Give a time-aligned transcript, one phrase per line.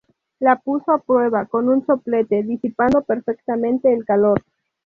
[0.39, 4.41] La puso a prueba con un soplete, disipando perfectamente el calor.